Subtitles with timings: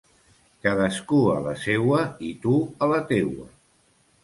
[0.67, 2.01] Cadascú a la seua
[2.31, 2.57] i tu
[2.87, 3.49] a la teua.